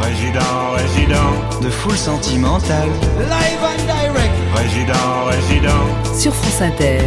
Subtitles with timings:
[0.00, 1.60] Résident, résident.
[1.62, 2.88] De full sentimental.
[3.18, 4.34] Live and direct.
[4.54, 6.14] Résident, résident.
[6.18, 7.00] Sur France Inter.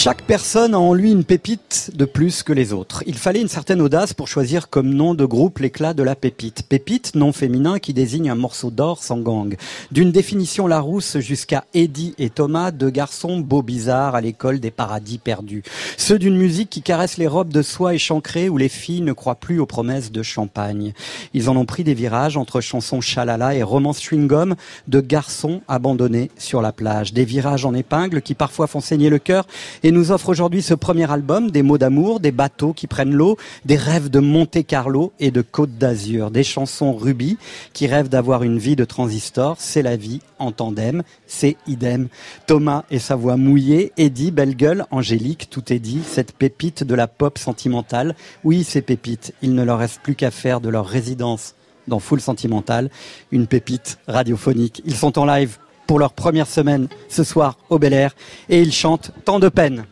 [0.00, 3.02] Chaque personne a en lui une pépite de plus que les autres.
[3.08, 6.62] Il fallait une certaine audace pour choisir comme nom de groupe l'éclat de la pépite.
[6.68, 9.56] Pépite, nom féminin qui désigne un morceau d'or sans gang.
[9.90, 15.18] D'une définition Larousse jusqu'à Eddie et Thomas, deux garçons beaux bizarres à l'école des paradis
[15.18, 15.64] perdus.
[15.96, 19.34] Ceux d'une musique qui caresse les robes de soie échancrées où les filles ne croient
[19.34, 20.92] plus aux promesses de champagne.
[21.34, 24.54] Ils en ont pris des virages entre chansons chalala et romance chewing-gum
[24.86, 27.12] de garçons abandonnés sur la plage.
[27.12, 29.44] Des virages en épingle qui parfois font saigner le cœur
[29.92, 33.76] nous offre aujourd'hui ce premier album, des mots d'amour, des bateaux qui prennent l'eau, des
[33.76, 37.38] rêves de Monte Carlo et de Côte d'Azur, des chansons rubis
[37.72, 42.08] qui rêvent d'avoir une vie de transistor, c'est la vie en tandem, c'est idem.
[42.46, 46.94] Thomas et sa voix mouillée, Eddie, belle gueule, Angélique, tout est dit, cette pépite de
[46.94, 48.14] la pop sentimentale.
[48.44, 51.54] Oui, ces pépites, il ne leur reste plus qu'à faire de leur résidence
[51.86, 52.90] dans Full Sentimental,
[53.32, 54.82] une pépite radiophonique.
[54.84, 55.58] Ils sont en live
[55.88, 58.14] pour leur première semaine ce soir au Bel Air
[58.48, 59.84] et ils chantent Tant de peine.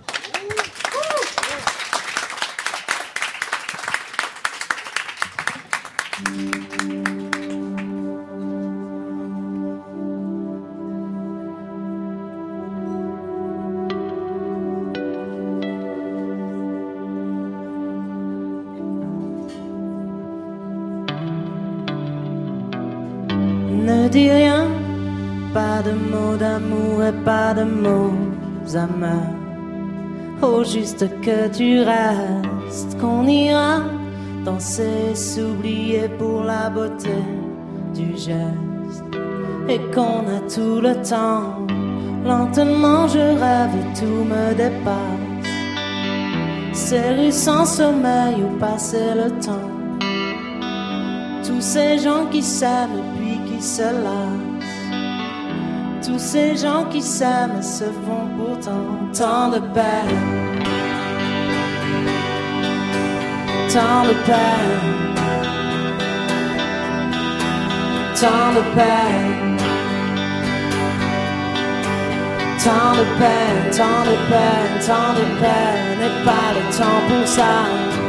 [23.87, 24.69] Ne dis rien,
[25.57, 28.13] pas de mots d'amour et pas de mots
[28.75, 29.37] amers.
[30.43, 33.77] Oh, juste que tu restes, qu'on ira
[34.45, 37.23] danser, s'oublier pour la beauté
[37.95, 39.09] du geste.
[39.67, 41.67] Et qu'on a tout le temps,
[42.33, 45.55] lentement je rêve et tout me dépasse.
[46.75, 49.71] Ces rues sans sommeil où passer le temps.
[51.47, 54.46] Tous ces gens qui s'aiment puis qui se lassent.
[56.07, 60.23] Tous ces gens qui s'aiment se font pourtant tant de peine.
[63.75, 64.85] Tant de peine.
[68.21, 69.57] Tant de peine.
[72.63, 78.06] Tant de peine, tant de peine, tant de peine, et pas le temps pour ça.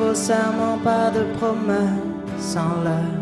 [0.00, 3.12] Faux serments, pas de promesses en l'air.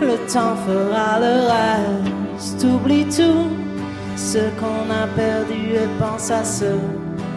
[0.00, 3.48] Le temps fera le reste, oublie tout
[4.16, 6.72] ce qu'on a perdu et pense à ce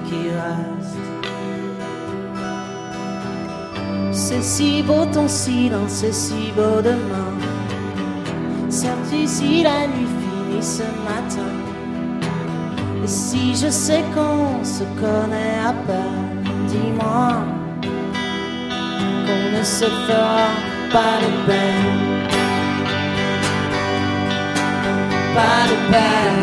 [0.06, 0.98] qui reste.
[4.12, 7.34] C'est si beau ton silence, c'est si beau demain.
[8.70, 11.54] Sais-tu si la nuit finit ce matin?
[13.04, 17.59] Et si je sais qu'on se connaît à peine, dis-moi
[19.30, 20.48] qu'on ne se fera
[20.92, 21.86] pas de peine.
[25.36, 26.42] Pas de peine.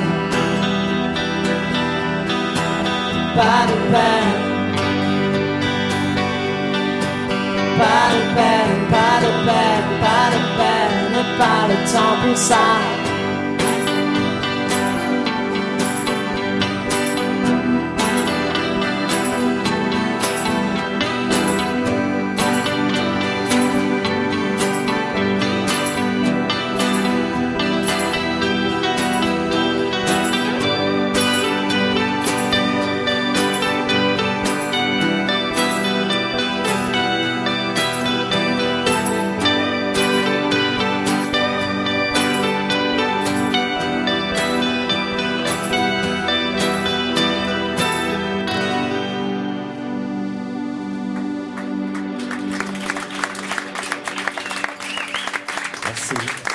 [3.39, 4.33] Pas de peine.
[7.79, 11.07] Pas de peine, pas de peine, pas de peine,
[13.03, 13.06] et
[56.13, 56.46] Merci.